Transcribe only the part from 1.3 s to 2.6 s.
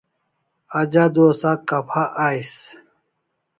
se kapha ais